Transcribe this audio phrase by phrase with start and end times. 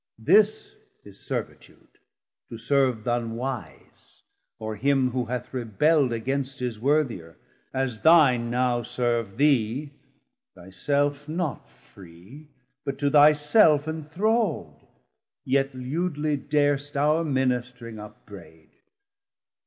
[0.17, 0.73] This
[1.03, 1.99] is servitude,
[2.49, 4.23] To serve th' unwise,
[4.57, 7.37] or him who hath rebelld Against his worthier,
[7.71, 9.91] as thine now serve thee,
[10.55, 12.49] 180 Thy self not free,
[12.83, 14.87] but to thy self enthrall'd;
[15.45, 18.71] Yet leudly dar'st our ministring upbraid.